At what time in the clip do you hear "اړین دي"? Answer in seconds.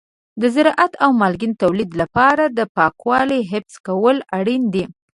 4.37-4.83